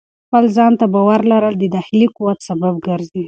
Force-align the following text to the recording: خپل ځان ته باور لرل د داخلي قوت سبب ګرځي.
خپل 0.27 0.43
ځان 0.55 0.73
ته 0.79 0.85
باور 0.93 1.19
لرل 1.31 1.55
د 1.59 1.65
داخلي 1.75 2.07
قوت 2.15 2.39
سبب 2.47 2.73
ګرځي. 2.87 3.19